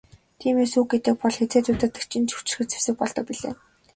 Тиймээс 0.39 0.73
үг 0.79 0.87
гэдэг 0.91 1.15
бол 1.19 1.35
хэзээд 1.39 1.71
удирдагчийн 1.71 2.25
хүчирхэг 2.35 2.67
зэвсэг 2.69 2.95
болдог 2.99 3.25
билээ. 3.27 3.53